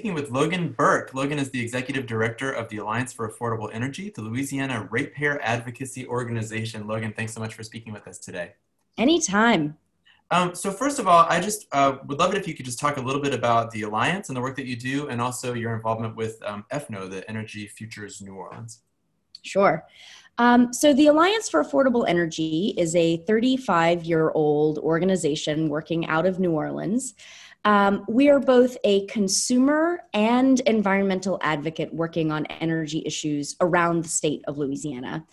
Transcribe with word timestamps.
Speaking 0.00 0.14
with 0.14 0.30
Logan 0.30 0.72
Burke. 0.72 1.12
Logan 1.12 1.38
is 1.38 1.50
the 1.50 1.60
executive 1.60 2.06
director 2.06 2.50
of 2.50 2.70
the 2.70 2.78
Alliance 2.78 3.12
for 3.12 3.30
Affordable 3.30 3.68
Energy, 3.70 4.08
the 4.08 4.22
Louisiana 4.22 4.88
Ratepayer 4.90 5.38
Advocacy 5.42 6.06
Organization. 6.06 6.86
Logan, 6.86 7.12
thanks 7.12 7.34
so 7.34 7.40
much 7.40 7.52
for 7.52 7.62
speaking 7.62 7.92
with 7.92 8.08
us 8.08 8.18
today. 8.18 8.54
Anytime. 8.96 9.76
Um, 10.30 10.54
so 10.54 10.70
first 10.70 11.00
of 11.00 11.06
all, 11.06 11.26
I 11.28 11.38
just 11.38 11.66
uh, 11.72 11.98
would 12.06 12.18
love 12.18 12.32
it 12.32 12.38
if 12.38 12.48
you 12.48 12.54
could 12.54 12.64
just 12.64 12.78
talk 12.78 12.96
a 12.96 13.00
little 13.02 13.20
bit 13.20 13.34
about 13.34 13.72
the 13.72 13.82
Alliance 13.82 14.30
and 14.30 14.36
the 14.38 14.40
work 14.40 14.56
that 14.56 14.64
you 14.64 14.74
do, 14.74 15.08
and 15.08 15.20
also 15.20 15.52
your 15.52 15.74
involvement 15.74 16.16
with 16.16 16.42
um, 16.46 16.64
EFNO, 16.72 17.10
the 17.10 17.28
Energy 17.28 17.66
Futures 17.66 18.22
New 18.22 18.36
Orleans. 18.36 18.80
Sure. 19.42 19.84
Um, 20.38 20.72
so, 20.72 20.94
the 20.94 21.08
Alliance 21.08 21.50
for 21.50 21.62
Affordable 21.62 22.08
Energy 22.08 22.72
is 22.78 22.96
a 22.96 23.18
35 23.18 24.04
year 24.04 24.30
old 24.30 24.78
organization 24.78 25.68
working 25.68 26.06
out 26.06 26.24
of 26.24 26.40
New 26.40 26.52
Orleans. 26.52 27.12
Um, 27.64 28.04
we 28.08 28.30
are 28.30 28.40
both 28.40 28.76
a 28.84 29.06
consumer 29.06 30.00
and 30.14 30.60
environmental 30.60 31.38
advocate 31.42 31.92
working 31.92 32.32
on 32.32 32.46
energy 32.46 33.02
issues 33.04 33.56
around 33.60 34.04
the 34.04 34.08
state 34.08 34.42
of 34.46 34.56
Louisiana. 34.56 35.26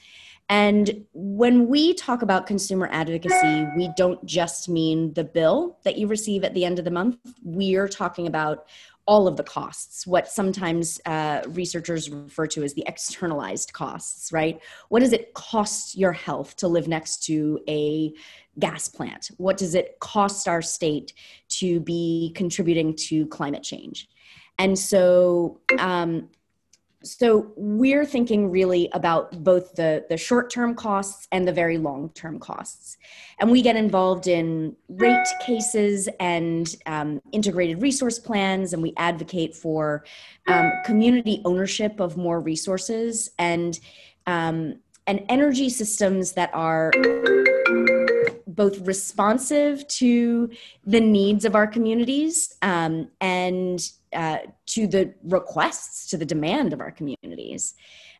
And 0.50 1.06
when 1.14 1.68
we 1.68 1.94
talk 1.94 2.22
about 2.22 2.48
consumer 2.48 2.88
advocacy, 2.92 3.68
we 3.76 3.90
don't 3.98 4.24
just 4.26 4.70
mean 4.70 5.14
the 5.14 5.26
bill 5.26 5.78
that 5.84 5.98
you 5.98 6.08
receive 6.08 6.46
at 6.46 6.54
the 6.54 6.64
end 6.64 6.80
of 6.80 6.86
the 6.86 6.92
month. 6.92 7.18
We 7.44 7.76
are 7.76 7.88
talking 7.88 8.28
about 8.28 8.68
all 9.08 9.28
of 9.28 9.38
the 9.38 9.44
costs, 9.44 10.06
what 10.06 10.28
sometimes 10.28 11.00
uh, 11.06 11.42
researchers 11.48 12.10
refer 12.10 12.46
to 12.46 12.64
as 12.64 12.74
the 12.74 12.84
externalized 12.88 13.72
costs, 13.74 14.32
right? 14.34 14.60
What 14.90 15.00
does 15.00 15.14
it 15.14 15.34
cost 15.34 15.98
your 15.98 16.12
health 16.12 16.58
to 16.58 16.68
live 16.68 16.88
next 16.88 17.24
to 17.26 17.60
a 17.70 18.14
gas 18.60 18.90
plant? 18.90 19.32
What 19.38 19.58
does 19.58 19.76
it 19.76 19.98
cost 20.02 20.48
our 20.48 20.62
state 20.62 21.14
to 21.50 21.80
be 21.80 22.34
contributing 22.36 22.96
to 23.08 23.26
climate 23.28 23.64
change? 23.64 24.10
And 24.60 24.78
so 24.78 25.62
um, 25.80 26.30
so 27.04 27.52
we're 27.56 28.06
thinking 28.06 28.50
really 28.50 28.90
about 28.94 29.44
both 29.44 29.76
the, 29.76 30.06
the 30.10 30.18
short-term 30.18 30.74
costs 30.76 31.28
and 31.32 31.48
the 31.48 31.52
very 31.52 31.78
long-term 31.78 32.40
costs. 32.40 32.98
And 33.40 33.52
we 33.52 33.62
get 33.62 33.76
involved 33.76 34.28
in 34.28 34.76
rate 34.90 35.28
cases 35.46 36.10
and 36.20 36.76
um, 36.86 37.22
integrated 37.32 37.82
resource 37.82 38.18
plans 38.20 38.74
and 38.74 38.82
we 38.82 38.94
advocate 38.98 39.56
for 39.56 40.04
um, 40.48 40.72
community 40.86 41.42
ownership 41.46 42.00
of 42.00 42.18
more 42.18 42.40
resources 42.40 43.30
and 43.38 43.80
um, 44.26 44.80
and 45.06 45.24
energy 45.30 45.70
systems 45.70 46.34
that 46.34 46.50
are 46.54 46.92
both 48.46 48.80
responsive 48.80 49.88
to 49.88 50.50
the 50.86 51.00
needs 51.00 51.46
of 51.46 51.56
our 51.56 51.68
communities 51.68 52.56
um, 52.62 53.10
and 53.22 53.92
uh, 54.14 54.40
to 54.68 54.88
the 54.88 55.14
requests, 55.24 56.10
to 56.10 56.18
the 56.18 56.26
demand 56.26 56.74
of 56.74 56.80
our 56.80 56.92
communities. 56.92 57.76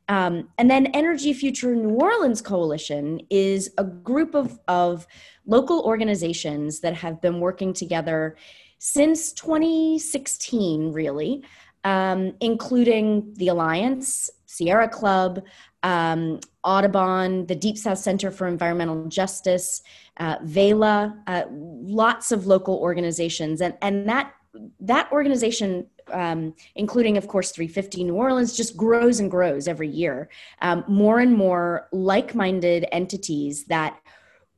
Um, 0.10 0.50
and 0.58 0.70
then 0.72 0.88
Energy 0.88 1.34
Future 1.34 1.76
New 1.76 1.96
Orleans 1.96 2.42
Coalition 2.42 3.20
is 3.30 3.72
a 3.78 3.84
group 3.84 4.36
of, 4.36 4.60
of 4.68 5.06
local 5.46 5.82
organizations 5.82 6.80
that 6.80 6.94
have 6.96 7.22
been 7.22 7.40
working 7.40 7.74
together 7.74 8.38
since 8.80 9.34
2016, 9.34 10.94
really, 10.94 11.44
um, 11.84 12.34
including 12.40 13.34
the 13.36 13.50
Alliance, 13.50 14.30
Sierra 14.46 14.88
Club, 14.88 15.44
um, 15.84 16.40
Audubon, 16.64 17.46
the 17.46 17.56
Deep 17.56 17.78
South 17.78 17.98
Center 17.98 18.32
for 18.32 18.48
Environmental 18.48 19.06
Justice, 19.08 19.82
uh, 20.18 20.38
VAYLA, 20.40 21.18
uh, 21.28 21.44
lots 21.52 22.32
of 22.32 22.48
local 22.48 22.76
organizations. 22.76 23.62
And, 23.62 23.76
and 23.82 24.08
that 24.10 24.34
that 24.80 25.12
organization, 25.12 25.88
um, 26.12 26.54
including, 26.76 27.18
of 27.18 27.28
course, 27.28 27.52
350 27.52 28.04
New 28.06 28.16
Orleans, 28.16 28.56
just 28.56 28.78
grows 28.78 29.20
and 29.20 29.30
grows 29.30 29.68
every 29.68 29.90
year. 29.90 30.30
Um, 30.62 30.84
more 30.88 31.20
and 31.20 31.36
more 31.36 31.88
like 31.92 32.36
minded 32.36 32.86
entities 32.92 33.66
that 33.66 34.00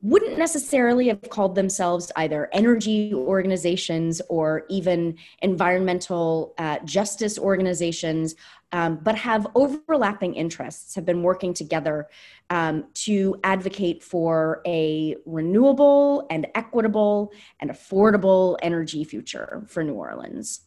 wouldn't 0.02 0.38
necessarily 0.38 1.10
have 1.10 1.22
called 1.30 1.56
themselves 1.56 2.12
either 2.16 2.50
energy 2.54 3.14
organizations 3.14 4.22
or 4.30 4.64
even 4.70 5.18
environmental 5.42 6.54
uh, 6.58 6.80
justice 6.86 7.38
organizations, 7.38 8.36
um, 8.72 9.00
but 9.02 9.16
have 9.16 9.48
overlapping 9.56 10.36
interests, 10.36 10.96
have 10.96 11.06
been 11.06 11.24
working 11.24 11.54
together 11.54 12.08
um, 12.50 12.86
to 12.94 13.40
advocate 13.44 14.04
for 14.04 14.62
a 14.66 15.16
renewable 15.26 16.28
and 16.30 16.48
equitable 16.56 17.32
and 17.60 17.70
affordable 17.72 18.58
energy 18.62 19.04
future 19.04 19.64
for 19.68 19.84
New 19.84 19.96
Orleans. 19.96 20.62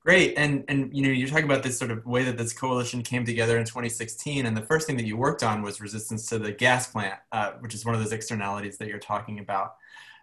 Great, 0.00 0.34
and 0.36 0.64
and 0.68 0.94
you 0.94 1.02
know 1.02 1.08
you're 1.08 1.28
talking 1.28 1.46
about 1.46 1.62
this 1.62 1.78
sort 1.78 1.90
of 1.90 2.04
way 2.04 2.24
that 2.24 2.36
this 2.36 2.52
coalition 2.52 3.02
came 3.02 3.24
together 3.24 3.56
in 3.56 3.64
2016, 3.64 4.44
and 4.44 4.54
the 4.54 4.60
first 4.60 4.86
thing 4.86 4.98
that 4.98 5.06
you 5.06 5.16
worked 5.16 5.42
on 5.42 5.62
was 5.62 5.80
resistance 5.80 6.26
to 6.26 6.38
the 6.38 6.52
gas 6.52 6.90
plant, 6.90 7.18
uh, 7.32 7.52
which 7.60 7.74
is 7.74 7.86
one 7.86 7.94
of 7.94 8.02
those 8.02 8.12
externalities 8.12 8.76
that 8.76 8.88
you're 8.88 8.98
talking 8.98 9.38
about, 9.38 9.76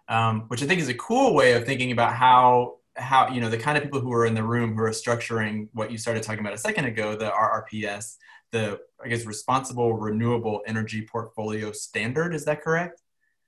um, 0.08 0.42
which 0.42 0.62
I 0.62 0.66
think 0.66 0.80
is 0.80 0.88
a 0.88 0.94
cool 0.94 1.34
way 1.34 1.54
of 1.54 1.64
thinking 1.64 1.90
about 1.90 2.14
how 2.14 2.76
how 2.96 3.28
you 3.28 3.40
know 3.40 3.48
the 3.48 3.58
kind 3.58 3.76
of 3.76 3.84
people 3.84 4.00
who 4.00 4.12
are 4.12 4.26
in 4.26 4.34
the 4.34 4.42
room 4.42 4.74
who 4.76 4.82
are 4.82 4.90
structuring 4.90 5.68
what 5.72 5.90
you 5.90 5.98
started 5.98 6.22
talking 6.22 6.40
about 6.40 6.52
a 6.52 6.58
second 6.58 6.84
ago, 6.84 7.16
the 7.16 7.30
RRPS, 7.30 8.16
the 8.50 8.80
I 9.02 9.08
guess 9.08 9.24
responsible 9.24 9.94
renewable 9.94 10.62
energy 10.66 11.06
portfolio 11.10 11.72
standard. 11.72 12.34
Is 12.34 12.44
that 12.44 12.62
correct? 12.62 13.02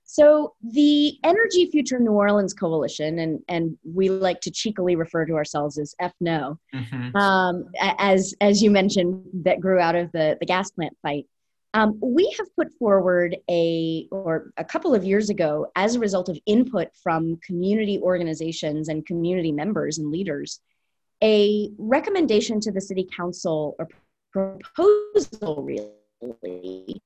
So 0.05 0.53
the 0.61 1.17
Energy 1.23 1.69
Future 1.71 1.99
New 1.99 2.11
Orleans 2.11 2.53
Coalition, 2.53 3.19
and 3.19 3.39
and 3.47 3.77
we 3.83 4.09
like 4.09 4.39
to 4.41 4.51
cheekily 4.51 4.95
refer 4.95 5.25
to 5.25 5.33
ourselves 5.33 5.79
as 5.79 5.95
EFNO, 5.99 6.57
mm-hmm. 6.73 7.15
um, 7.15 7.69
as 7.81 8.35
as 8.39 8.61
you 8.61 8.69
mentioned, 8.69 9.25
that 9.33 9.59
grew 9.59 9.79
out 9.79 9.95
of 9.95 10.11
the 10.11 10.37
the 10.39 10.45
gas 10.45 10.69
plant 10.69 10.95
fight. 11.01 11.25
Um, 11.75 11.99
we 12.01 12.33
have 12.37 12.47
put 12.55 12.71
forward 12.79 13.35
a 13.51 14.07
or 14.09 14.53
a 14.55 14.63
couple 14.63 14.95
of 14.95 15.03
years 15.03 15.29
ago, 15.29 15.67
as 15.75 15.95
a 15.95 15.99
result 15.99 16.29
of 16.29 16.39
input 16.45 16.87
from 17.03 17.35
community 17.45 17.99
organizations 18.01 18.87
and 18.87 19.05
community 19.05 19.51
members 19.51 19.97
and 19.97 20.09
leaders, 20.09 20.61
a 21.21 21.69
recommendation 21.77 22.61
to 22.61 22.71
the 22.71 22.79
city 22.79 23.05
council 23.13 23.75
or 23.77 23.89
proposal 24.31 25.67
really 26.21 27.01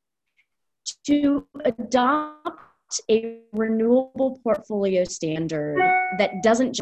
to 1.06 1.47
adopt 1.66 3.02
a 3.09 3.40
renewable 3.53 4.40
portfolio 4.44 5.03
standard 5.03 5.78
that 6.18 6.41
doesn't 6.41 6.79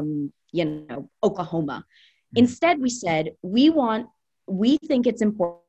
you 0.53 0.65
know 0.65 1.09
oklahoma 1.21 1.83
hmm. 2.31 2.37
instead 2.37 2.79
we 2.79 2.89
said 2.89 3.31
we 3.41 3.69
want 3.69 4.07
we 4.47 4.77
think 4.77 5.05
it's 5.05 5.21
important 5.21 5.66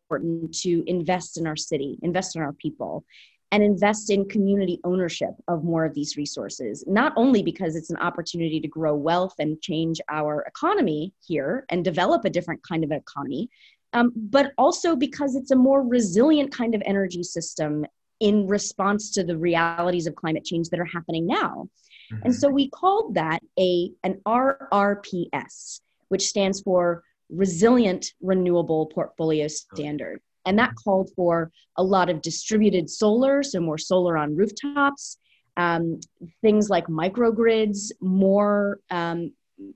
to 0.53 0.85
invest 0.87 1.37
in 1.39 1.47
our 1.47 1.57
city 1.57 1.99
invest 2.03 2.37
in 2.37 2.43
our 2.43 2.53
people 2.55 3.05
and 3.51 3.63
invest 3.63 4.11
in 4.11 4.29
community 4.29 4.79
ownership 4.85 5.31
of 5.49 5.65
more 5.65 5.85
of 5.85 5.95
these 5.95 6.17
resources 6.17 6.85
not 6.87 7.13
only 7.17 7.43
because 7.43 7.77
it's 7.77 7.91
an 7.91 7.97
opportunity 7.97 8.61
to 8.61 8.69
grow 8.69 8.95
wealth 8.95 9.35
and 9.39 9.61
change 9.61 10.01
our 10.11 10.43
economy 10.43 11.13
here 11.27 11.65
and 11.69 11.85
develop 11.85 12.25
a 12.25 12.31
different 12.31 12.63
kind 12.63 12.85
of 12.85 12.93
economy 12.93 13.49
um, 13.93 14.13
but 14.15 14.53
also 14.59 14.97
because 14.97 15.35
it's 15.35 15.51
a 15.51 15.57
more 15.57 15.83
resilient 15.83 16.53
kind 16.53 16.75
of 16.75 16.83
energy 16.85 17.23
system 17.23 17.87
in 18.21 18.47
response 18.47 19.11
to 19.13 19.25
the 19.25 19.37
realities 19.37 20.07
of 20.07 20.15
climate 20.15 20.45
change 20.45 20.69
that 20.71 20.81
are 20.81 20.85
happening 20.85 21.27
now. 21.27 21.69
Mm-hmm. 22.13 22.23
And 22.25 22.35
so 22.35 22.49
we 22.49 22.69
called 22.69 23.15
that 23.15 23.41
a 23.59 23.91
an 24.03 24.21
RRPS, 24.27 25.81
which 26.09 26.27
stands 26.27 26.61
for 26.61 27.05
Resilient 27.31 28.07
Renewable 28.21 28.87
Portfolio 28.87 29.49
Standard. 29.49 30.21
And 30.47 30.59
that 30.59 30.75
called 30.83 31.11
for 31.15 31.51
a 31.77 31.83
lot 31.83 32.09
of 32.09 32.23
distributed 32.23 32.89
solar, 32.89 33.43
so 33.43 33.61
more 33.61 33.79
solar 33.79 34.17
on 34.17 34.35
rooftops, 34.35 35.19
um, 35.57 36.01
things 36.41 36.71
like 36.71 36.87
microgrids, 36.87 37.93
more 38.01 38.81
um, 38.91 39.33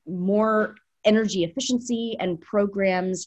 more 0.07 0.77
energy 1.05 1.43
efficiency 1.43 2.17
and 2.21 2.41
programs 2.41 3.27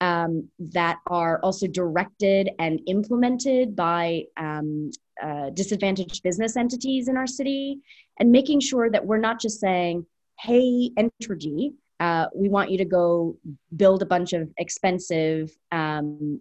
um, 0.00 0.48
that 0.58 0.98
are 1.06 1.38
also 1.42 1.66
directed 1.66 2.50
and 2.58 2.80
implemented 2.86 3.76
by 3.76 4.24
um, 4.38 4.90
uh, 5.22 5.50
disadvantaged 5.50 6.22
business 6.22 6.56
entities 6.56 7.08
in 7.08 7.16
our 7.18 7.26
city, 7.26 7.80
and 8.18 8.32
making 8.32 8.60
sure 8.60 8.90
that 8.90 9.04
we're 9.04 9.18
not 9.18 9.38
just 9.38 9.60
saying, 9.60 10.06
hey, 10.40 10.90
Entergy, 10.96 11.74
uh, 12.00 12.26
we 12.34 12.48
want 12.48 12.70
you 12.70 12.78
to 12.78 12.84
go 12.84 13.36
build 13.76 14.02
a 14.02 14.06
bunch 14.06 14.32
of 14.32 14.50
expensive, 14.56 15.50
um, 15.70 16.40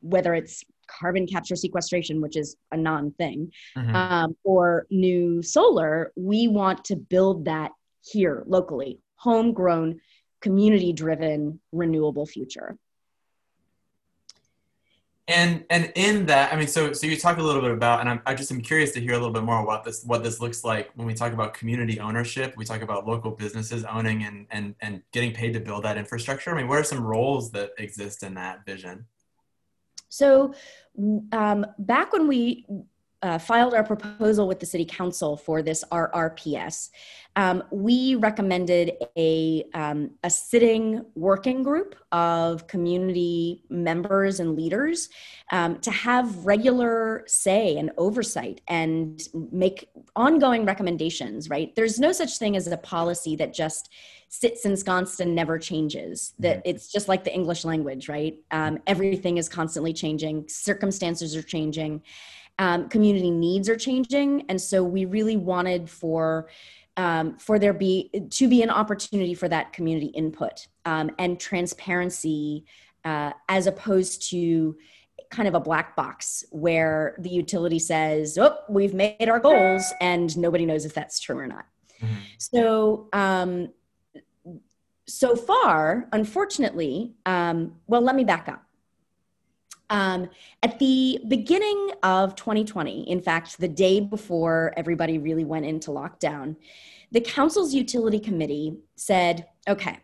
whether 0.00 0.34
it's 0.34 0.64
carbon 0.86 1.26
capture 1.26 1.54
sequestration, 1.56 2.20
which 2.20 2.36
is 2.36 2.56
a 2.72 2.76
non 2.76 3.12
thing, 3.12 3.52
mm-hmm. 3.76 3.94
um, 3.94 4.36
or 4.42 4.86
new 4.90 5.42
solar, 5.42 6.12
we 6.16 6.48
want 6.48 6.84
to 6.86 6.96
build 6.96 7.44
that 7.44 7.72
here 8.02 8.42
locally, 8.46 9.00
homegrown, 9.16 10.00
community 10.40 10.92
driven, 10.92 11.60
renewable 11.72 12.24
future. 12.24 12.76
And 15.28 15.64
and 15.70 15.92
in 15.96 16.26
that, 16.26 16.52
I 16.52 16.56
mean, 16.56 16.68
so 16.68 16.92
so 16.92 17.06
you 17.06 17.16
talk 17.16 17.38
a 17.38 17.42
little 17.42 17.60
bit 17.60 17.72
about, 17.72 17.98
and 17.98 18.08
I'm, 18.08 18.20
I 18.26 18.34
just 18.34 18.52
am 18.52 18.60
curious 18.60 18.92
to 18.92 19.00
hear 19.00 19.14
a 19.14 19.18
little 19.18 19.32
bit 19.32 19.42
more 19.42 19.60
about 19.60 19.84
this, 19.84 20.04
what 20.04 20.22
this 20.22 20.40
looks 20.40 20.62
like 20.62 20.90
when 20.94 21.04
we 21.04 21.14
talk 21.14 21.32
about 21.32 21.52
community 21.52 21.98
ownership. 21.98 22.54
We 22.56 22.64
talk 22.64 22.80
about 22.80 23.08
local 23.08 23.32
businesses 23.32 23.84
owning 23.84 24.22
and 24.22 24.46
and 24.52 24.76
and 24.80 25.02
getting 25.12 25.32
paid 25.32 25.52
to 25.54 25.60
build 25.60 25.82
that 25.82 25.96
infrastructure. 25.96 26.52
I 26.52 26.56
mean, 26.56 26.68
what 26.68 26.78
are 26.78 26.84
some 26.84 27.02
roles 27.02 27.50
that 27.52 27.72
exist 27.78 28.22
in 28.22 28.34
that 28.34 28.64
vision? 28.64 29.06
So, 30.08 30.54
um, 31.32 31.66
back 31.76 32.12
when 32.12 32.28
we 32.28 32.64
uh, 33.26 33.38
filed 33.38 33.74
our 33.74 33.82
proposal 33.82 34.46
with 34.46 34.60
the 34.60 34.66
city 34.66 34.84
council 34.84 35.36
for 35.36 35.60
this 35.60 35.82
RRPS, 35.90 36.90
um, 37.34 37.62
we 37.70 38.14
recommended 38.14 38.92
a, 39.18 39.64
um, 39.74 40.12
a 40.22 40.30
sitting 40.30 41.04
working 41.16 41.62
group 41.62 41.96
of 42.12 42.66
community 42.68 43.64
members 43.68 44.38
and 44.38 44.56
leaders 44.56 45.08
um, 45.50 45.78
to 45.80 45.90
have 45.90 46.46
regular 46.46 47.24
say 47.26 47.76
and 47.76 47.90
oversight 47.98 48.60
and 48.68 49.28
make 49.50 49.90
ongoing 50.14 50.64
recommendations, 50.64 51.50
right? 51.50 51.74
There's 51.74 51.98
no 51.98 52.12
such 52.12 52.38
thing 52.38 52.56
as 52.56 52.68
a 52.68 52.76
policy 52.76 53.34
that 53.36 53.52
just 53.52 53.90
sits 54.28 54.64
ensconced 54.64 55.20
and 55.20 55.34
never 55.34 55.58
changes 55.58 56.34
that 56.38 56.58
mm-hmm. 56.58 56.70
it's 56.70 56.90
just 56.90 57.06
like 57.06 57.22
the 57.22 57.32
english 57.32 57.64
language 57.64 58.08
right 58.08 58.36
um, 58.50 58.76
everything 58.88 59.36
is 59.36 59.48
constantly 59.48 59.92
changing 59.92 60.44
circumstances 60.48 61.36
are 61.36 61.44
changing 61.44 62.02
um, 62.58 62.88
community 62.88 63.30
needs 63.30 63.68
are 63.68 63.76
changing. 63.76 64.44
And 64.48 64.60
so 64.60 64.82
we 64.82 65.04
really 65.04 65.36
wanted 65.36 65.88
for 65.88 66.48
um, 66.98 67.36
for 67.36 67.58
there 67.58 67.74
be 67.74 68.10
to 68.30 68.48
be 68.48 68.62
an 68.62 68.70
opportunity 68.70 69.34
for 69.34 69.48
that 69.48 69.72
community 69.72 70.06
input 70.06 70.66
um, 70.86 71.10
and 71.18 71.38
transparency 71.38 72.64
uh, 73.04 73.32
as 73.48 73.66
opposed 73.66 74.30
to 74.30 74.76
kind 75.30 75.48
of 75.48 75.54
a 75.54 75.60
black 75.60 75.94
box 75.94 76.44
where 76.50 77.16
the 77.18 77.28
utility 77.28 77.78
says 77.78 78.38
oh 78.38 78.56
we've 78.68 78.94
made 78.94 79.28
our 79.28 79.40
goals 79.40 79.92
and 80.00 80.36
nobody 80.38 80.64
knows 80.64 80.84
if 80.84 80.94
that's 80.94 81.18
true 81.20 81.38
or 81.38 81.46
not. 81.46 81.66
Mm-hmm. 82.00 82.14
so 82.38 83.08
um, 83.12 83.68
so 85.06 85.36
far 85.36 86.08
unfortunately 86.12 87.14
um, 87.26 87.74
well 87.86 88.00
let 88.00 88.14
me 88.14 88.24
back 88.24 88.48
up 88.48 88.65
um, 89.90 90.28
at 90.62 90.78
the 90.78 91.20
beginning 91.28 91.92
of 92.02 92.34
2020, 92.34 93.08
in 93.10 93.20
fact, 93.20 93.58
the 93.58 93.68
day 93.68 94.00
before 94.00 94.72
everybody 94.76 95.18
really 95.18 95.44
went 95.44 95.66
into 95.66 95.90
lockdown, 95.90 96.56
the 97.12 97.20
council's 97.20 97.72
utility 97.72 98.18
committee 98.18 98.76
said, 98.96 99.46
okay, 99.68 99.98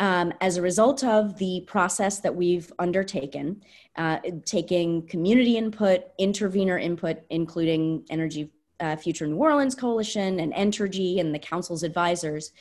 um, 0.00 0.32
as 0.40 0.56
a 0.56 0.62
result 0.62 1.04
of 1.04 1.38
the 1.38 1.64
process 1.66 2.20
that 2.20 2.34
we've 2.34 2.72
undertaken, 2.78 3.62
uh, 3.96 4.18
taking 4.44 5.06
community 5.06 5.56
input, 5.56 6.04
intervener 6.18 6.78
input, 6.78 7.18
including 7.30 8.04
Energy 8.10 8.50
uh, 8.80 8.96
Future 8.96 9.26
New 9.26 9.36
Orleans 9.36 9.74
Coalition 9.74 10.40
and 10.40 10.52
Entergy 10.54 11.20
and 11.20 11.34
the 11.34 11.38
council's 11.38 11.84
advisors, 11.84 12.52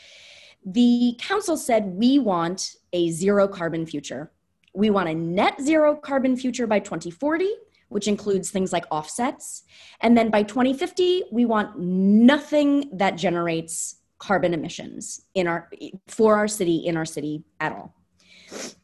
the 0.66 1.18
council 1.20 1.58
said 1.58 1.86
we 1.86 2.20
want 2.20 2.76
a 2.94 3.10
zero 3.10 3.48
carbon 3.48 3.86
future 3.86 4.32
we 4.74 4.90
want 4.90 5.10
a 5.10 5.14
net 5.14 5.60
zero 5.62 5.96
carbon 5.96 6.36
future 6.36 6.68
by 6.68 6.80
2040, 6.80 7.50
which 7.90 8.08
includes 8.08 8.52
things 8.52 8.72
like 8.72 8.86
offsets. 8.92 9.64
And 10.00 10.18
then 10.18 10.30
by 10.30 10.44
2050, 10.44 11.26
we 11.32 11.46
want 11.46 11.78
nothing 11.78 12.90
that 12.94 13.12
generates 13.18 13.98
carbon 14.18 14.54
emissions 14.54 15.26
in 15.34 15.48
our 15.48 15.68
for 16.08 16.38
our 16.38 16.48
city 16.48 16.78
in 16.86 16.96
our 16.96 17.06
city 17.06 17.44
at 17.60 17.72
all. 17.72 17.96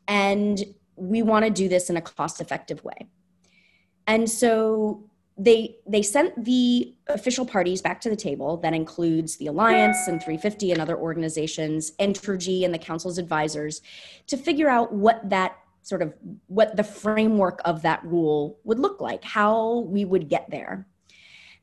And 0.08 0.60
we 0.96 1.22
want 1.22 1.46
to 1.46 1.52
do 1.52 1.70
this 1.70 1.90
in 1.90 1.98
a 1.98 2.02
cost 2.02 2.42
effective 2.42 2.84
way. 2.84 3.08
And 4.08 4.30
so 4.30 5.08
they 5.38 5.76
they 5.88 6.02
sent 6.02 6.44
the 6.44 6.96
official 7.08 7.46
parties 7.46 7.82
back 7.82 8.02
to 8.02 8.10
the 8.10 8.16
table 8.16 8.58
that 8.58 8.74
includes 8.74 9.38
the 9.38 9.48
alliance 9.48 10.08
and 10.08 10.20
350 10.20 10.72
and 10.72 10.82
other 10.82 10.98
organizations 10.98 11.92
entergy 12.00 12.66
and 12.66 12.74
the 12.74 12.80
council's 12.80 13.20
advisors 13.20 13.82
to 14.26 14.36
figure 14.36 14.68
out 14.68 14.92
what 14.92 15.30
that 15.30 15.56
sort 15.88 16.02
of 16.02 16.14
what 16.48 16.76
the 16.76 16.84
framework 16.84 17.62
of 17.64 17.82
that 17.82 18.04
rule 18.04 18.60
would 18.66 18.78
look 18.78 19.00
like, 19.00 19.24
how 19.24 19.80
we 19.88 20.04
would 20.04 20.28
get 20.28 20.50
there. 20.50 20.86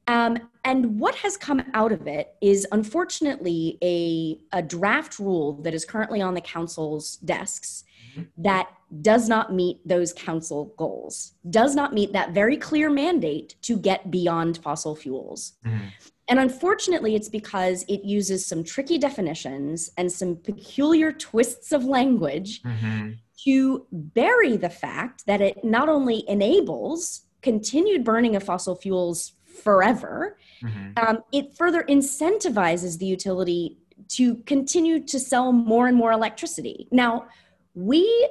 Um, 0.06 0.38
and 0.65 0.99
what 0.99 1.15
has 1.17 1.37
come 1.37 1.62
out 1.75 1.93
of 1.93 2.06
it 2.06 2.35
is 2.41 2.67
unfortunately 2.73 3.79
a, 3.82 4.38
a 4.56 4.62
draft 4.62 5.19
rule 5.19 5.55
that 5.62 5.75
is 5.75 5.85
currently 5.85 6.23
on 6.23 6.32
the 6.32 6.41
council's 6.41 7.17
desks 7.17 7.85
mm-hmm. 8.12 8.23
that 8.38 8.69
does 9.03 9.29
not 9.29 9.53
meet 9.53 9.87
those 9.87 10.15
council 10.15 10.73
goals, 10.79 11.32
does 11.50 11.75
not 11.75 11.93
meet 11.93 12.12
that 12.12 12.32
very 12.32 12.56
clear 12.56 12.88
mandate 12.88 13.56
to 13.62 13.77
get 13.77 14.11
beyond 14.11 14.59
fossil 14.59 14.97
fuels. 14.97 15.55
Mm-hmm. 15.67 15.87
And 16.29 16.38
unfortunately, 16.38 17.15
it's 17.15 17.29
because 17.29 17.85
it 17.87 18.05
uses 18.05 18.47
some 18.47 18.65
tricky 18.65 18.97
definitions 18.97 19.91
and 19.99 20.11
some 20.11 20.37
peculiar 20.37 21.12
twists 21.12 21.73
of 21.73 21.85
language 21.85 22.62
mm-hmm 22.62 23.12
to 23.44 23.87
bury 23.93 24.56
the 24.56 24.70
fact 24.70 25.26
that 25.26 25.41
it 25.41 25.64
not 25.64 25.88
only 25.88 26.25
enables 26.29 27.23
continued 27.43 28.05
burning 28.05 28.37
of 28.37 28.43
fossil 28.43 28.75
fuels 28.75 29.35
forever, 29.62 30.38
mm-hmm. 30.62 30.93
um, 30.96 31.23
it 31.32 31.55
further 31.56 31.85
incentivizes 31.85 32.99
the 32.99 33.06
utility 33.06 33.79
to 34.08 34.37
continue 34.46 35.05
to 35.05 35.20
sell 35.20 35.52
more 35.52 35.88
and 35.88 35.96
more 35.96 36.12
electricity. 36.12 36.88
Now, 36.91 37.26
we 37.75 38.29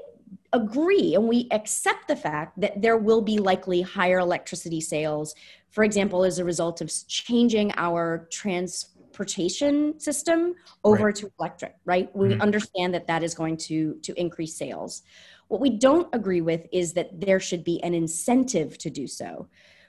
agree 0.51 1.15
and 1.15 1.27
we 1.27 1.47
accept 1.51 2.07
the 2.07 2.15
fact 2.15 2.59
that 2.59 2.81
there 2.81 2.97
will 2.97 3.21
be 3.21 3.37
likely 3.37 3.81
higher 3.81 4.19
electricity 4.19 4.81
sales, 4.81 5.35
for 5.69 5.83
example, 5.83 6.23
as 6.23 6.39
a 6.39 6.45
result 6.45 6.81
of 6.81 6.91
changing 7.07 7.71
our 7.75 8.27
trans 8.31 8.89
transportation 9.13 9.99
system 9.99 10.55
over 10.83 11.05
right. 11.05 11.15
to 11.15 11.31
electric 11.39 11.75
right 11.85 12.09
we 12.15 12.29
mm-hmm. 12.29 12.41
understand 12.41 12.93
that 12.93 13.05
that 13.07 13.23
is 13.23 13.33
going 13.35 13.55
to 13.55 13.95
to 14.01 14.13
increase 14.19 14.55
sales 14.55 15.03
what 15.49 15.61
we 15.61 15.69
don't 15.69 16.07
agree 16.13 16.41
with 16.41 16.65
is 16.71 16.93
that 16.93 17.09
there 17.19 17.39
should 17.39 17.63
be 17.63 17.81
an 17.83 17.93
incentive 17.93 18.77
to 18.77 18.89
do 18.89 19.05
so 19.05 19.47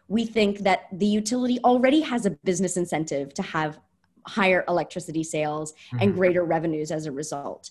we 0.08 0.26
think 0.26 0.58
that 0.58 0.80
the 0.92 1.06
utility 1.06 1.58
already 1.64 2.00
has 2.02 2.26
a 2.26 2.30
business 2.44 2.76
incentive 2.76 3.32
to 3.32 3.42
have 3.42 3.78
higher 4.26 4.64
electricity 4.68 5.24
sales 5.24 5.72
mm-hmm. 5.72 6.02
and 6.02 6.14
greater 6.14 6.44
revenues 6.44 6.90
as 6.90 7.06
a 7.06 7.12
result 7.12 7.70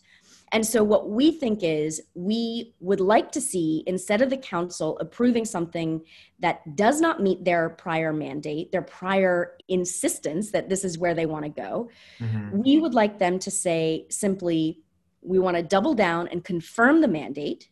and 0.53 0.63
so, 0.63 0.83
what 0.83 1.10
we 1.10 1.31
think 1.31 1.63
is 1.63 2.00
we 2.13 2.75
would 2.79 3.00
like 3.00 3.31
to 3.31 3.41
see, 3.41 3.83
instead 3.88 4.22
of 4.22 4.29
the 4.29 4.38
council 4.38 5.00
approving 5.00 5.45
something 5.45 6.03
that 6.39 6.75
does 6.75 7.01
not 7.01 7.24
meet 7.24 7.43
their 7.43 7.69
prior 7.69 8.13
mandate, 8.13 8.72
their 8.72 8.83
prior 8.83 9.57
insistence 9.67 10.51
that 10.51 10.69
this 10.69 10.86
is 10.86 11.00
where 11.00 11.15
they 11.15 11.25
want 11.25 11.43
to 11.43 11.50
go, 11.50 11.89
mm-hmm. 12.19 12.55
we 12.55 12.79
would 12.79 12.93
like 12.93 13.17
them 13.17 13.39
to 13.39 13.50
say 13.50 14.05
simply, 14.10 14.79
we 15.24 15.39
want 15.39 15.57
to 15.57 15.63
double 15.63 15.95
down 15.95 16.27
and 16.27 16.43
confirm 16.43 17.01
the 17.01 17.07
mandate 17.07 17.69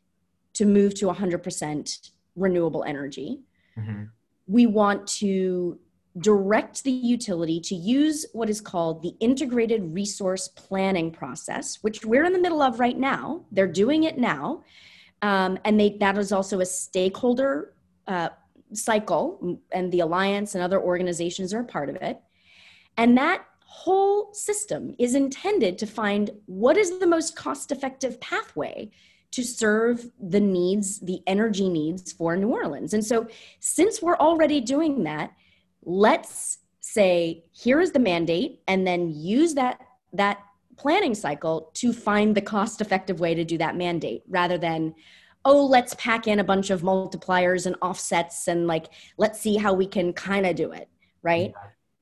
to 0.53 0.65
move 0.65 0.95
to 0.95 1.05
100% 1.05 2.09
renewable 2.35 2.83
energy. 2.83 3.41
Mm-hmm. 3.77 4.05
We 4.47 4.65
want 4.65 5.05
to 5.19 5.79
direct 6.19 6.83
the 6.83 6.91
utility 6.91 7.59
to 7.61 7.75
use 7.75 8.25
what 8.33 8.49
is 8.49 8.59
called 8.59 9.01
the 9.01 9.15
integrated 9.19 9.93
resource 9.93 10.47
planning 10.49 11.11
process, 11.11 11.77
which 11.81 12.03
we're 12.03 12.25
in 12.25 12.33
the 12.33 12.39
middle 12.39 12.61
of 12.61 12.79
right 12.79 12.97
now. 12.97 13.45
They're 13.51 13.67
doing 13.67 14.03
it 14.03 14.17
now. 14.17 14.63
Um, 15.21 15.57
and 15.63 15.79
they, 15.79 15.97
that 15.99 16.17
is 16.17 16.31
also 16.31 16.59
a 16.59 16.65
stakeholder 16.65 17.73
uh, 18.07 18.29
cycle, 18.73 19.59
and 19.71 19.91
the 19.91 19.99
Alliance 19.99 20.55
and 20.55 20.63
other 20.63 20.81
organizations 20.81 21.53
are 21.53 21.61
a 21.61 21.65
part 21.65 21.89
of 21.89 21.95
it. 21.97 22.19
And 22.97 23.17
that 23.17 23.45
whole 23.65 24.33
system 24.33 24.95
is 24.99 25.15
intended 25.15 25.77
to 25.77 25.87
find 25.87 26.31
what 26.45 26.77
is 26.77 26.99
the 26.99 27.07
most 27.07 27.35
cost 27.35 27.71
effective 27.71 28.19
pathway 28.19 28.91
to 29.31 29.43
serve 29.43 30.11
the 30.19 30.41
needs, 30.41 30.99
the 30.99 31.21
energy 31.25 31.69
needs 31.69 32.11
for 32.11 32.35
New 32.35 32.49
Orleans. 32.49 32.93
And 32.93 33.05
so, 33.05 33.27
since 33.59 34.01
we're 34.01 34.17
already 34.17 34.59
doing 34.59 35.03
that, 35.03 35.31
let's 35.83 36.59
say 36.79 37.43
here 37.51 37.79
is 37.79 37.91
the 37.91 37.99
mandate 37.99 38.61
and 38.67 38.85
then 38.85 39.09
use 39.09 39.53
that 39.53 39.79
that 40.13 40.39
planning 40.77 41.13
cycle 41.13 41.69
to 41.73 41.93
find 41.93 42.35
the 42.35 42.41
cost 42.41 42.81
effective 42.81 43.19
way 43.19 43.35
to 43.35 43.43
do 43.43 43.57
that 43.57 43.75
mandate 43.75 44.23
rather 44.27 44.57
than 44.57 44.93
oh 45.45 45.65
let's 45.65 45.93
pack 45.95 46.27
in 46.27 46.39
a 46.39 46.43
bunch 46.43 46.69
of 46.69 46.81
multipliers 46.81 47.65
and 47.65 47.75
offsets 47.81 48.47
and 48.47 48.67
like 48.67 48.87
let's 49.17 49.39
see 49.39 49.57
how 49.57 49.73
we 49.73 49.85
can 49.85 50.11
kind 50.11 50.45
of 50.45 50.55
do 50.55 50.71
it 50.71 50.89
right? 51.23 51.53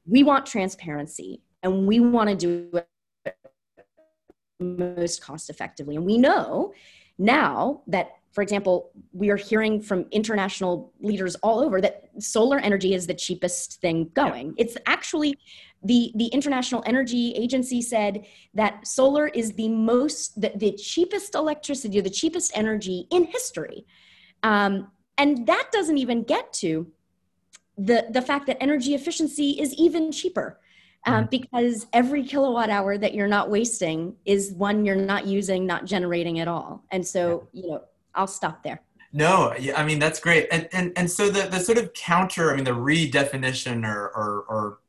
We 0.06 0.24
want 0.24 0.46
transparency 0.46 1.42
and 1.62 1.88
we 1.88 2.00
want 2.00 2.30
to 2.30 2.36
do 2.36 2.70
it 3.26 3.36
most 4.60 5.22
cost 5.22 5.50
effectively 5.50 5.96
and 5.96 6.06
we 6.06 6.18
know 6.18 6.74
now 7.18 7.82
that 7.88 8.12
for 8.32 8.42
example, 8.42 8.92
we 9.12 9.30
are 9.30 9.36
hearing 9.36 9.82
from 9.82 10.06
international 10.12 10.94
leaders 11.02 11.36
all 11.36 11.60
over 11.60 11.82
that 11.82 12.10
solar 12.20 12.60
energy 12.60 12.94
is 12.94 13.08
the 13.08 13.14
cheapest 13.14 13.82
thing 13.82 14.12
going. 14.14 14.54
It's 14.58 14.78
actually 14.86 15.38
the 15.84 16.12
the 16.16 16.28
International 16.28 16.84
Energy 16.86 17.34
Agency 17.36 17.82
said 17.82 18.26
that 18.54 18.86
solar 18.86 19.28
is 19.30 19.54
the 19.54 19.70
most 19.70 20.40
the, 20.40 20.52
the 20.56 20.74
cheapest 20.74 21.36
electricity, 21.36 22.02
the 22.02 22.10
cheapest 22.10 22.56
energy 22.56 23.08
in 23.12 23.26
history. 23.26 23.86
Um, 24.44 24.92
and 25.18 25.48
that 25.48 25.70
doesn't 25.72 25.98
even 25.98 26.24
get 26.24 26.54
to 26.54 26.88
the 27.78 28.06
the 28.10 28.22
fact 28.22 28.46
that 28.48 28.62
energy 28.62 28.94
efficiency 28.94 29.52
is 29.60 29.74
even 29.76 30.12
cheaper 30.12 30.60
um, 31.06 31.24
mm-hmm. 31.24 31.30
because 31.30 31.88
every 31.94 32.24
kilowatt 32.24 32.70
hour 32.70 32.98
that 32.98 33.14
you're 33.14 33.28
not 33.28 33.50
wasting 33.50 34.16
is 34.26 34.52
one 34.52 34.86
you're 34.86 34.96
not 34.96 35.26
using 35.26 35.66
not 35.66 35.86
generating 35.86 36.40
at 36.40 36.48
all 36.48 36.84
and 36.92 37.06
so 37.06 37.48
you 37.54 37.70
know 37.70 37.82
i'll 38.20 38.28
stop 38.28 38.62
there 38.64 38.82
no 39.12 39.54
i 39.76 39.84
mean 39.84 40.00
that's 40.00 40.20
great 40.20 40.48
and 40.52 40.68
and, 40.72 40.92
and 40.96 41.10
so 41.10 41.30
the, 41.30 41.48
the 41.50 41.60
sort 41.60 41.78
of 41.78 41.92
counter 41.94 42.52
i 42.52 42.56
mean 42.56 42.64
the 42.64 42.72
redefinition 42.72 43.86
or, 43.86 44.10
or 44.10 44.46
or 44.48 44.80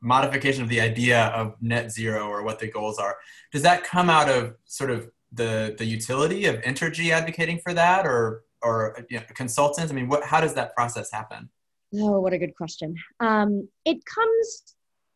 modification 0.00 0.62
of 0.62 0.68
the 0.68 0.80
idea 0.80 1.26
of 1.28 1.54
net 1.62 1.90
zero 1.90 2.28
or 2.28 2.42
what 2.42 2.58
the 2.58 2.70
goals 2.70 2.98
are 2.98 3.16
does 3.52 3.62
that 3.62 3.82
come 3.82 4.10
out 4.10 4.28
of 4.28 4.54
sort 4.66 4.90
of 4.90 5.10
the 5.32 5.74
the 5.78 5.84
utility 5.84 6.44
of 6.44 6.56
Entergy 6.56 7.10
advocating 7.10 7.58
for 7.58 7.72
that 7.72 8.06
or 8.06 8.44
or 8.62 9.04
you 9.08 9.16
know, 9.16 9.24
consultants 9.34 9.90
i 9.90 9.94
mean 9.94 10.08
what 10.08 10.22
how 10.22 10.40
does 10.40 10.52
that 10.54 10.74
process 10.74 11.10
happen 11.10 11.48
oh 11.94 12.20
what 12.20 12.34
a 12.34 12.38
good 12.38 12.54
question 12.54 12.94
um, 13.20 13.66
it 13.86 14.04
comes 14.04 14.74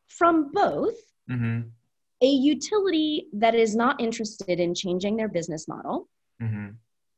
from 0.09 0.51
both 0.53 0.97
mm-hmm. 1.31 1.61
a 2.23 2.27
utility 2.27 3.29
that 3.33 3.55
is 3.55 3.77
not 3.77 4.01
interested 4.01 4.59
in 4.59 4.75
changing 4.75 5.17
their 5.17 5.29
business 5.29 5.69
model. 5.69 6.09
Mm-hmm. 6.43 6.71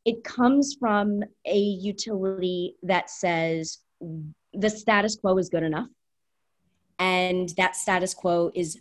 It 0.04 0.25
comes 0.25 0.76
from 0.78 1.23
a 1.45 1.59
utility 1.59 2.76
that 2.83 3.11
says 3.11 3.78
the 4.52 4.71
status 4.71 5.16
quo 5.16 5.37
is 5.38 5.49
good 5.49 5.62
enough. 5.62 5.88
And 6.99 7.50
that 7.57 7.76
status 7.76 8.14
quo 8.14 8.50
is 8.54 8.78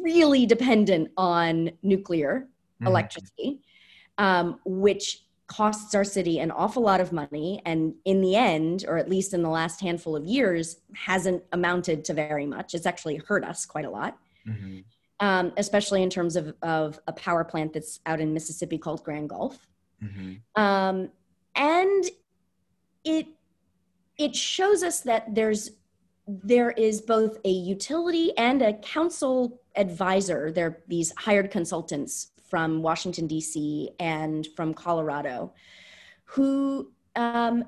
really 0.00 0.46
dependent 0.46 1.10
on 1.16 1.72
nuclear 1.82 2.40
mm-hmm. 2.40 2.86
electricity, 2.86 3.60
um, 4.18 4.60
which 4.64 5.24
costs 5.46 5.94
our 5.94 6.04
city 6.04 6.38
an 6.38 6.50
awful 6.50 6.82
lot 6.82 7.00
of 7.00 7.12
money 7.12 7.60
and 7.66 7.94
in 8.06 8.22
the 8.22 8.34
end 8.34 8.84
or 8.88 8.96
at 8.96 9.10
least 9.10 9.34
in 9.34 9.42
the 9.42 9.48
last 9.48 9.80
handful 9.80 10.16
of 10.16 10.24
years 10.24 10.78
hasn't 10.94 11.42
amounted 11.52 12.02
to 12.02 12.14
very 12.14 12.46
much 12.46 12.72
it's 12.72 12.86
actually 12.86 13.16
hurt 13.16 13.44
us 13.44 13.66
quite 13.66 13.84
a 13.84 13.90
lot 13.90 14.16
mm-hmm. 14.48 14.78
um, 15.20 15.52
especially 15.58 16.02
in 16.02 16.08
terms 16.08 16.34
of, 16.36 16.54
of 16.62 16.98
a 17.08 17.12
power 17.12 17.44
plant 17.44 17.74
that's 17.74 18.00
out 18.06 18.20
in 18.20 18.32
mississippi 18.32 18.78
called 18.78 19.04
grand 19.04 19.28
gulf 19.28 19.66
mm-hmm. 20.02 20.62
um, 20.62 21.10
and 21.54 22.04
it 23.04 23.26
it 24.16 24.34
shows 24.34 24.82
us 24.82 25.00
that 25.00 25.34
there's 25.34 25.70
there 26.26 26.70
is 26.70 27.02
both 27.02 27.36
a 27.44 27.50
utility 27.50 28.36
and 28.38 28.62
a 28.62 28.72
council 28.74 29.60
advisor 29.76 30.50
they're 30.50 30.82
these 30.88 31.12
hired 31.18 31.50
consultants 31.50 32.30
from 32.54 32.82
Washington, 32.82 33.26
D.C., 33.26 33.90
and 33.98 34.46
from 34.54 34.74
Colorado, 34.74 35.52
who 36.22 36.92
um, 37.16 37.64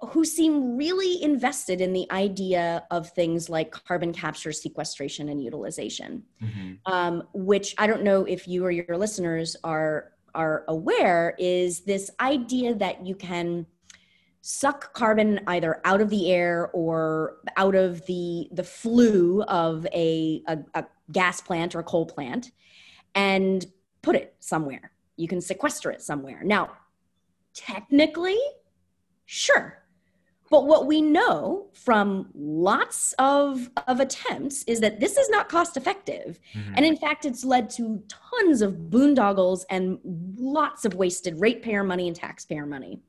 who 0.00 0.24
seem 0.24 0.76
really 0.76 1.20
invested 1.24 1.80
in 1.80 1.92
the 1.92 2.06
idea 2.12 2.84
of 2.92 3.10
things 3.10 3.48
like 3.48 3.72
carbon 3.72 4.12
capture, 4.12 4.52
sequestration, 4.52 5.28
and 5.28 5.42
utilization. 5.42 6.22
Mm-hmm. 6.40 6.92
Um, 6.92 7.24
which 7.34 7.74
I 7.78 7.88
don't 7.88 8.04
know 8.04 8.24
if 8.24 8.46
you 8.46 8.64
or 8.64 8.70
your 8.70 8.96
listeners 8.96 9.56
are 9.64 10.12
are 10.36 10.64
aware 10.68 11.34
is 11.38 11.80
this 11.80 12.10
idea 12.20 12.74
that 12.74 13.04
you 13.04 13.14
can 13.14 13.66
suck 14.42 14.92
carbon 14.92 15.40
either 15.48 15.80
out 15.84 16.00
of 16.00 16.08
the 16.08 16.30
air 16.30 16.70
or 16.72 17.38
out 17.56 17.74
of 17.74 18.06
the 18.06 18.48
the 18.52 18.62
flue 18.62 19.42
of 19.48 19.84
a, 19.92 20.42
a, 20.46 20.58
a 20.74 20.84
gas 21.10 21.40
plant 21.40 21.74
or 21.74 21.80
a 21.80 21.84
coal 21.84 22.06
plant 22.06 22.52
and 23.16 23.66
put 24.02 24.14
it 24.14 24.36
somewhere. 24.38 24.92
You 25.16 25.26
can 25.26 25.40
sequester 25.40 25.90
it 25.90 26.00
somewhere. 26.02 26.42
Now, 26.44 26.70
technically, 27.54 28.38
sure. 29.24 29.82
But 30.50 30.66
what 30.66 30.86
we 30.86 31.02
know 31.02 31.66
from 31.72 32.28
lots 32.34 33.14
of, 33.18 33.68
of 33.88 34.00
attempts 34.00 34.62
is 34.64 34.80
that 34.80 35.00
this 35.00 35.16
is 35.16 35.28
not 35.28 35.48
cost 35.48 35.76
effective. 35.76 36.38
Mm-hmm. 36.54 36.74
And 36.76 36.86
in 36.86 36.96
fact, 36.96 37.24
it's 37.24 37.44
led 37.44 37.68
to 37.70 38.02
tons 38.08 38.62
of 38.62 38.74
boondoggles 38.74 39.64
and 39.70 39.98
lots 40.04 40.84
of 40.84 40.94
wasted 40.94 41.40
ratepayer 41.40 41.82
money 41.82 42.06
and 42.06 42.14
taxpayer 42.14 42.66
money. 42.66 43.00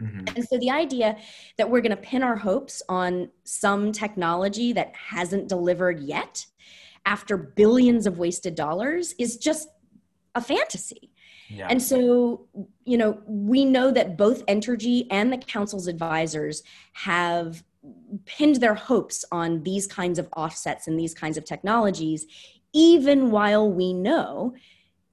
Mm-hmm. 0.00 0.36
And 0.36 0.44
so 0.48 0.58
the 0.58 0.70
idea 0.70 1.16
that 1.56 1.68
we're 1.68 1.80
going 1.80 1.90
to 1.90 1.96
pin 1.96 2.22
our 2.22 2.36
hopes 2.36 2.82
on 2.88 3.30
some 3.44 3.92
technology 3.92 4.72
that 4.72 4.94
hasn't 4.94 5.48
delivered 5.48 6.00
yet 6.00 6.46
after 7.06 7.36
billions 7.36 8.06
of 8.06 8.18
wasted 8.18 8.54
dollars 8.54 9.14
is 9.18 9.36
just 9.36 9.68
a 10.34 10.40
fantasy. 10.40 11.10
Yeah. 11.48 11.68
And 11.68 11.82
so, 11.82 12.46
you 12.84 12.96
know, 12.96 13.20
we 13.26 13.64
know 13.64 13.90
that 13.90 14.16
both 14.16 14.44
Entergy 14.46 15.06
and 15.10 15.32
the 15.32 15.38
council's 15.38 15.86
advisors 15.86 16.62
have 16.92 17.62
pinned 18.24 18.56
their 18.56 18.74
hopes 18.74 19.24
on 19.30 19.62
these 19.62 19.86
kinds 19.86 20.18
of 20.18 20.28
offsets 20.36 20.86
and 20.86 20.98
these 20.98 21.14
kinds 21.14 21.36
of 21.36 21.44
technologies, 21.44 22.26
even 22.72 23.30
while 23.30 23.70
we 23.70 23.92
know 23.92 24.54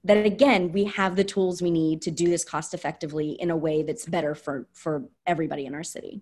that 0.03 0.25
again 0.25 0.71
we 0.71 0.85
have 0.85 1.15
the 1.15 1.23
tools 1.23 1.61
we 1.61 1.69
need 1.69 2.01
to 2.01 2.11
do 2.11 2.27
this 2.27 2.43
cost 2.43 2.73
effectively 2.73 3.31
in 3.33 3.51
a 3.51 3.57
way 3.57 3.83
that's 3.83 4.05
better 4.05 4.33
for 4.33 4.67
for 4.73 5.03
everybody 5.27 5.65
in 5.65 5.75
our 5.75 5.83
city 5.83 6.21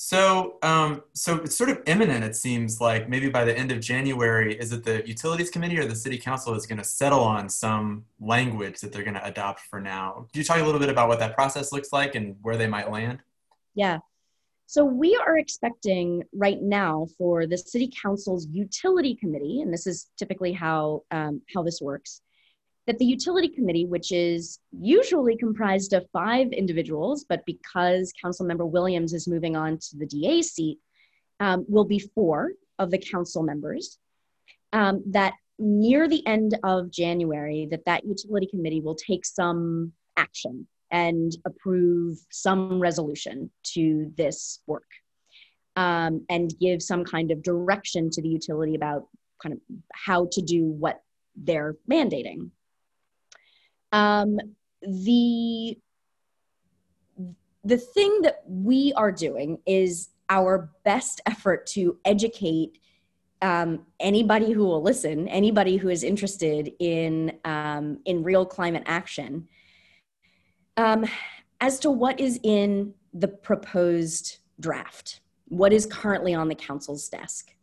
so, 0.00 0.58
um, 0.62 1.02
so 1.12 1.38
it's 1.38 1.56
sort 1.56 1.70
of 1.70 1.82
imminent. 1.86 2.22
It 2.24 2.36
seems 2.36 2.80
like 2.80 3.08
maybe 3.08 3.28
by 3.28 3.44
the 3.44 3.58
end 3.58 3.72
of 3.72 3.80
January, 3.80 4.54
is 4.54 4.72
it 4.72 4.84
the 4.84 5.02
Utilities 5.04 5.50
Committee 5.50 5.76
or 5.76 5.86
the 5.86 5.96
City 5.96 6.16
Council 6.16 6.54
is 6.54 6.66
going 6.66 6.78
to 6.78 6.84
settle 6.84 7.18
on 7.18 7.48
some 7.48 8.04
language 8.20 8.78
that 8.78 8.92
they're 8.92 9.02
going 9.02 9.14
to 9.14 9.26
adopt 9.26 9.58
for 9.62 9.80
now? 9.80 10.28
Could 10.30 10.38
you 10.38 10.44
talk 10.44 10.60
a 10.60 10.62
little 10.62 10.78
bit 10.78 10.88
about 10.88 11.08
what 11.08 11.18
that 11.18 11.34
process 11.34 11.72
looks 11.72 11.92
like 11.92 12.14
and 12.14 12.36
where 12.42 12.56
they 12.56 12.68
might 12.68 12.92
land? 12.92 13.18
Yeah. 13.74 13.98
So 14.66 14.84
we 14.84 15.16
are 15.16 15.36
expecting 15.36 16.22
right 16.32 16.62
now 16.62 17.08
for 17.18 17.48
the 17.48 17.58
City 17.58 17.90
Council's 18.00 18.46
Utility 18.52 19.16
Committee, 19.16 19.62
and 19.62 19.74
this 19.74 19.88
is 19.88 20.10
typically 20.16 20.52
how 20.52 21.02
um, 21.10 21.42
how 21.52 21.64
this 21.64 21.80
works 21.80 22.20
that 22.88 22.98
the 22.98 23.04
utility 23.04 23.48
committee, 23.48 23.84
which 23.84 24.12
is 24.12 24.60
usually 24.72 25.36
comprised 25.36 25.92
of 25.92 26.08
five 26.10 26.50
individuals, 26.52 27.26
but 27.28 27.44
because 27.44 28.14
Council 28.20 28.46
Member 28.46 28.64
Williams 28.64 29.12
is 29.12 29.28
moving 29.28 29.56
on 29.56 29.76
to 29.76 29.98
the 29.98 30.06
DA 30.06 30.40
seat, 30.40 30.78
um, 31.38 31.66
will 31.68 31.84
be 31.84 31.98
four 31.98 32.52
of 32.78 32.90
the 32.90 32.96
council 32.96 33.42
members. 33.42 33.98
Um, 34.72 35.02
that 35.08 35.34
near 35.58 36.08
the 36.08 36.26
end 36.26 36.58
of 36.64 36.90
January, 36.90 37.68
that 37.70 37.84
that 37.84 38.06
utility 38.06 38.46
committee 38.46 38.80
will 38.80 38.94
take 38.94 39.26
some 39.26 39.92
action 40.16 40.66
and 40.90 41.32
approve 41.44 42.16
some 42.30 42.80
resolution 42.80 43.50
to 43.74 44.10
this 44.16 44.60
work 44.66 44.88
um, 45.76 46.24
and 46.30 46.58
give 46.58 46.82
some 46.82 47.04
kind 47.04 47.32
of 47.32 47.42
direction 47.42 48.08
to 48.12 48.22
the 48.22 48.28
utility 48.30 48.74
about 48.74 49.08
kind 49.42 49.52
of 49.52 49.60
how 49.92 50.26
to 50.32 50.40
do 50.40 50.64
what 50.64 51.02
they're 51.36 51.76
mandating. 51.90 52.50
Um, 53.92 54.38
the 54.82 55.78
the 57.64 57.78
thing 57.78 58.22
that 58.22 58.42
we 58.46 58.92
are 58.94 59.12
doing 59.12 59.58
is 59.66 60.08
our 60.28 60.70
best 60.84 61.20
effort 61.26 61.66
to 61.66 61.98
educate 62.04 62.78
um, 63.42 63.86
anybody 64.00 64.52
who 64.52 64.64
will 64.64 64.82
listen, 64.82 65.28
anybody 65.28 65.76
who 65.76 65.88
is 65.88 66.02
interested 66.02 66.72
in 66.80 67.38
um, 67.44 67.98
in 68.04 68.22
real 68.22 68.44
climate 68.44 68.82
action, 68.86 69.48
um, 70.76 71.04
as 71.60 71.78
to 71.80 71.90
what 71.90 72.20
is 72.20 72.40
in 72.42 72.94
the 73.12 73.28
proposed 73.28 74.38
draft, 74.60 75.20
what 75.46 75.72
is 75.72 75.86
currently 75.86 76.34
on 76.34 76.48
the 76.48 76.54
council's 76.54 77.08
desk. 77.08 77.54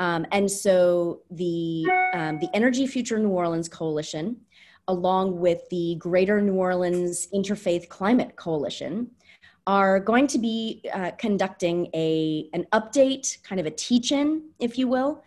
Um, 0.00 0.26
and 0.32 0.50
so 0.50 1.20
the 1.30 1.84
um, 2.12 2.38
the 2.40 2.48
Energy 2.52 2.86
Future 2.86 3.18
New 3.18 3.28
Orleans 3.28 3.68
Coalition 3.68 4.38
along 4.88 5.38
with 5.38 5.68
the 5.70 5.96
Greater 5.96 6.40
New 6.40 6.54
Orleans 6.54 7.28
Interfaith 7.34 7.88
Climate 7.88 8.36
Coalition, 8.36 9.10
are 9.66 9.98
going 9.98 10.26
to 10.26 10.38
be 10.38 10.82
uh, 10.92 11.10
conducting 11.12 11.88
a 11.94 12.48
an 12.52 12.66
update, 12.72 13.42
kind 13.42 13.60
of 13.60 13.66
a 13.66 13.70
teach-in, 13.70 14.42
if 14.58 14.76
you 14.76 14.88
will, 14.88 15.24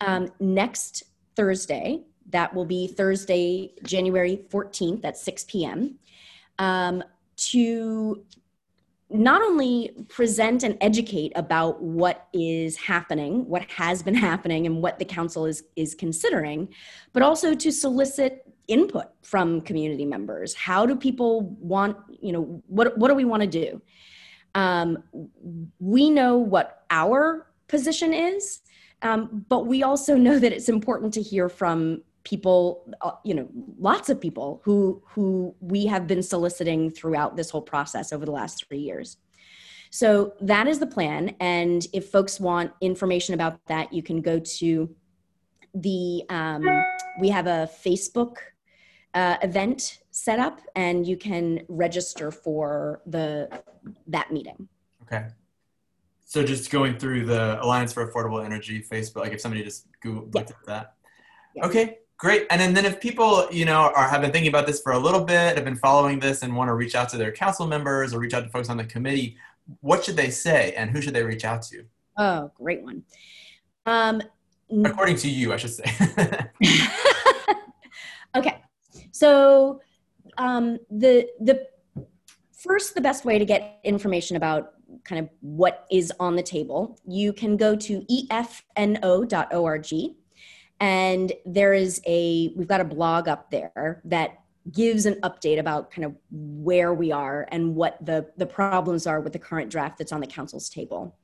um, 0.00 0.28
next 0.40 1.04
Thursday. 1.36 2.02
That 2.30 2.52
will 2.52 2.64
be 2.64 2.88
Thursday, 2.88 3.72
January 3.84 4.44
14th 4.50 5.04
at 5.04 5.16
6 5.16 5.44
p.m. 5.44 5.98
Um, 6.58 7.04
to 7.36 8.24
not 9.08 9.40
only 9.40 9.92
present 10.08 10.64
and 10.64 10.76
educate 10.80 11.30
about 11.36 11.80
what 11.80 12.26
is 12.32 12.76
happening, 12.76 13.46
what 13.46 13.62
has 13.70 14.02
been 14.02 14.16
happening, 14.16 14.66
and 14.66 14.82
what 14.82 14.98
the 14.98 15.04
council 15.04 15.46
is 15.46 15.62
is 15.76 15.94
considering, 15.94 16.68
but 17.12 17.22
also 17.22 17.54
to 17.54 17.70
solicit 17.70 18.42
input 18.68 19.06
from 19.22 19.60
community 19.60 20.04
members 20.04 20.54
how 20.54 20.84
do 20.86 20.96
people 20.96 21.42
want 21.60 21.96
you 22.20 22.32
know 22.32 22.62
what 22.66 22.96
what 22.98 23.08
do 23.08 23.14
we 23.14 23.24
want 23.24 23.42
to 23.42 23.48
do 23.48 23.80
um, 24.54 25.02
we 25.78 26.08
know 26.08 26.38
what 26.38 26.84
our 26.90 27.46
position 27.68 28.12
is 28.12 28.60
um, 29.02 29.44
but 29.48 29.66
we 29.66 29.82
also 29.82 30.16
know 30.16 30.38
that 30.38 30.52
it's 30.52 30.68
important 30.68 31.12
to 31.14 31.22
hear 31.22 31.48
from 31.48 32.02
people, 32.24 32.92
uh, 33.02 33.12
you 33.22 33.34
know, 33.34 33.48
lots 33.78 34.08
of 34.08 34.20
people 34.20 34.60
who 34.64 35.00
who 35.06 35.54
we 35.60 35.86
have 35.86 36.08
been 36.08 36.22
soliciting 36.22 36.90
throughout 36.90 37.36
this 37.36 37.50
whole 37.50 37.62
process 37.62 38.12
over 38.12 38.24
the 38.24 38.32
last 38.32 38.66
three 38.66 38.80
years. 38.80 39.16
So 39.90 40.34
that 40.40 40.66
is 40.66 40.80
the 40.80 40.86
plan. 40.86 41.36
And 41.40 41.86
if 41.92 42.10
folks 42.10 42.40
want 42.40 42.72
information 42.80 43.34
about 43.34 43.64
that, 43.66 43.92
you 43.92 44.02
can 44.02 44.20
go 44.20 44.40
to 44.40 44.94
the, 45.74 46.24
um, 46.28 46.66
we 47.20 47.28
have 47.28 47.46
a 47.46 47.70
Facebook 47.84 48.38
uh, 49.16 49.38
event 49.42 50.00
set 50.10 50.38
up 50.38 50.60
and 50.76 51.06
you 51.06 51.16
can 51.16 51.62
register 51.68 52.30
for 52.30 53.00
the, 53.06 53.48
that 54.06 54.30
meeting. 54.30 54.68
Okay. 55.02 55.26
So 56.26 56.44
just 56.44 56.70
going 56.70 56.98
through 56.98 57.24
the 57.24 57.62
Alliance 57.62 57.94
for 57.94 58.06
Affordable 58.06 58.44
Energy 58.44 58.82
Facebook, 58.82 59.20
like 59.20 59.32
if 59.32 59.40
somebody 59.40 59.64
just 59.64 59.86
Google 60.02 60.28
looked 60.32 60.50
at 60.50 60.56
that. 60.66 60.94
Okay, 61.62 61.98
great. 62.18 62.46
And 62.50 62.60
then, 62.60 62.74
then 62.74 62.84
if 62.84 63.00
people, 63.00 63.48
you 63.50 63.64
know, 63.64 63.90
are 63.96 64.06
have 64.06 64.20
been 64.20 64.32
thinking 64.32 64.50
about 64.50 64.66
this 64.66 64.82
for 64.82 64.92
a 64.92 64.98
little 64.98 65.24
bit, 65.24 65.56
have 65.56 65.64
been 65.64 65.76
following 65.76 66.20
this 66.20 66.42
and 66.42 66.54
want 66.54 66.68
to 66.68 66.74
reach 66.74 66.94
out 66.94 67.08
to 67.10 67.16
their 67.16 67.32
council 67.32 67.66
members 67.66 68.12
or 68.12 68.18
reach 68.18 68.34
out 68.34 68.44
to 68.44 68.50
folks 68.50 68.68
on 68.68 68.76
the 68.76 68.84
committee, 68.84 69.38
what 69.80 70.04
should 70.04 70.16
they 70.16 70.28
say 70.28 70.74
and 70.76 70.90
who 70.90 71.00
should 71.00 71.14
they 71.14 71.22
reach 71.22 71.44
out 71.44 71.62
to? 71.62 71.84
Oh, 72.18 72.50
great 72.54 72.82
one. 72.82 73.04
Um, 73.86 74.20
According 74.84 75.16
to 75.18 75.30
you, 75.30 75.54
I 75.54 75.56
should 75.56 75.70
say. 75.70 75.84
okay, 78.36 78.60
so 79.16 79.80
um, 80.36 80.78
the 80.90 81.28
the 81.40 81.66
first, 82.52 82.94
the 82.94 83.00
best 83.00 83.24
way 83.24 83.38
to 83.38 83.44
get 83.44 83.80
information 83.84 84.36
about 84.36 84.72
kind 85.04 85.20
of 85.20 85.30
what 85.40 85.86
is 85.90 86.12
on 86.20 86.36
the 86.36 86.42
table, 86.42 86.98
you 87.06 87.32
can 87.32 87.56
go 87.56 87.76
to 87.76 88.00
efno.org, 88.30 89.92
and 90.80 91.32
there 91.44 91.72
is 91.72 92.00
a 92.06 92.52
we've 92.56 92.68
got 92.68 92.80
a 92.80 92.84
blog 92.84 93.28
up 93.28 93.50
there 93.50 94.02
that 94.04 94.38
gives 94.72 95.06
an 95.06 95.14
update 95.22 95.58
about 95.58 95.90
kind 95.90 96.04
of 96.04 96.14
where 96.30 96.92
we 96.92 97.12
are 97.12 97.46
and 97.52 97.74
what 97.74 98.04
the, 98.04 98.26
the 98.36 98.46
problems 98.46 99.06
are 99.06 99.20
with 99.20 99.32
the 99.32 99.38
current 99.38 99.70
draft 99.70 99.96
that's 99.96 100.10
on 100.10 100.20
the 100.20 100.26
council's 100.26 100.68
table. 100.68 101.16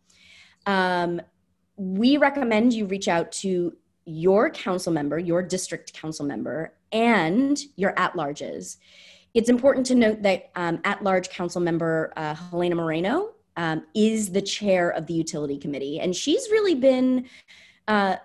Um, 0.65 1.21
we 1.75 2.19
recommend 2.19 2.73
you 2.73 2.87
reach 2.87 3.09
out 3.09 3.33
to 3.33 3.77
your 4.05 4.51
council 4.51 4.93
member, 4.93 5.19
your 5.19 5.43
district 5.43 5.93
council 5.93 6.25
member, 6.25 6.75
and 6.93 7.59
your 7.77 7.99
at 7.99 8.15
larges. 8.15 8.77
It's 9.35 9.49
important 9.49 9.87
to 9.87 9.95
note 9.95 10.23
that 10.23 10.51
um, 10.57 10.81
at 10.85 11.03
large 11.03 11.31
council 11.31 11.61
member 11.61 12.13
uh, 12.17 12.35
Helena 12.35 12.75
Moreno 12.75 13.33
um, 13.57 13.85
is 13.95 14.31
the 14.33 14.43
chair 14.43 14.91
of 14.91 15.07
the 15.07 15.15
utility 15.15 15.59
committee, 15.59 16.01
and 16.01 16.15
she's 16.15 16.49
really 16.51 16.75
been 16.75 17.27
uh, 17.89 18.17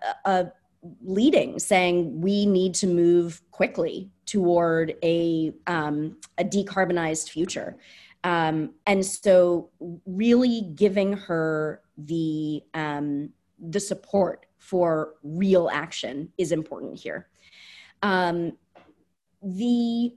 leading, 1.02 1.60
saying 1.60 2.22
we 2.22 2.46
need 2.46 2.74
to 2.76 2.88
move 2.88 3.42
quickly 3.52 4.10
toward 4.26 4.96
a, 5.04 5.54
um, 5.68 6.18
a 6.38 6.44
decarbonized 6.44 7.30
future. 7.30 7.78
Um, 8.24 8.72
and 8.86 9.06
so, 9.06 9.70
really 10.06 10.62
giving 10.76 11.14
her 11.14 11.82
the 11.98 12.64
um, 12.74 13.30
the 13.60 13.80
support 13.80 14.46
for 14.68 15.14
real 15.24 15.70
action 15.72 16.30
is 16.38 16.52
important 16.52 17.00
here. 17.00 17.28
Um, 18.04 18.58
the 19.42 20.14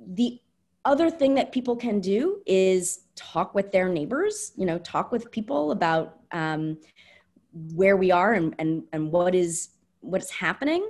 the 0.00 0.40
other 0.84 1.10
thing 1.10 1.34
that 1.34 1.52
people 1.52 1.76
can 1.76 2.00
do 2.00 2.42
is 2.46 3.00
talk 3.14 3.54
with 3.54 3.70
their 3.70 3.88
neighbors. 3.88 4.52
You 4.56 4.66
know, 4.66 4.78
talk 4.78 5.12
with 5.12 5.30
people 5.30 5.70
about 5.70 6.18
um, 6.32 6.78
where 7.74 7.96
we 7.96 8.10
are 8.10 8.34
and, 8.34 8.54
and, 8.58 8.82
and 8.92 9.12
what 9.12 9.34
is 9.34 9.70
what's 10.00 10.30
happening. 10.30 10.88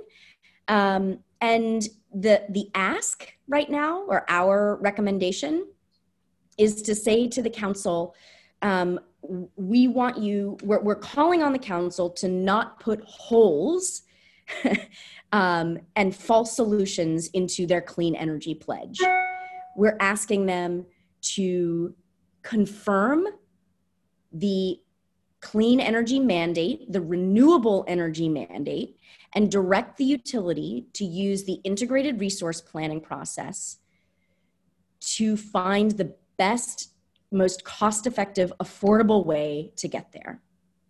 Um, 0.67 1.19
and 1.41 1.87
the 2.13 2.45
the 2.49 2.69
ask 2.73 3.31
right 3.47 3.69
now, 3.69 4.01
or 4.07 4.25
our 4.27 4.77
recommendation, 4.81 5.67
is 6.57 6.81
to 6.81 6.95
say 6.95 7.27
to 7.27 7.43
the 7.43 7.49
council, 7.49 8.15
um, 8.63 8.99
we 9.55 9.87
want 9.87 10.17
you. 10.17 10.57
We're, 10.63 10.81
we're 10.81 10.95
calling 10.95 11.43
on 11.43 11.53
the 11.53 11.59
council 11.59 12.09
to 12.11 12.27
not 12.27 12.79
put 12.79 13.03
holes 13.03 14.03
um, 15.31 15.79
and 15.95 16.15
false 16.15 16.55
solutions 16.55 17.27
into 17.33 17.67
their 17.67 17.81
clean 17.81 18.15
energy 18.15 18.55
pledge. 18.55 18.99
We're 19.75 19.97
asking 19.99 20.45
them 20.45 20.85
to 21.33 21.93
confirm 22.41 23.27
the 24.31 24.79
clean 25.41 25.79
energy 25.79 26.19
mandate, 26.19 26.91
the 26.91 27.01
renewable 27.01 27.85
energy 27.87 28.29
mandate, 28.29 28.97
and 29.33 29.51
direct 29.51 29.97
the 29.97 30.05
utility 30.05 30.87
to 30.93 31.05
use 31.05 31.43
the 31.43 31.59
integrated 31.63 32.19
resource 32.19 32.61
planning 32.61 33.01
process 33.01 33.77
to 34.99 35.37
find 35.37 35.91
the 35.91 36.15
best, 36.37 36.93
most 37.31 37.63
cost 37.63 38.07
effective, 38.07 38.53
affordable 38.61 39.25
way 39.25 39.71
to 39.77 39.87
get 39.87 40.11
there. 40.11 40.41